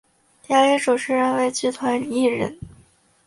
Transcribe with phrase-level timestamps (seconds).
[0.41, 2.57] 典礼主持人为剧团一人。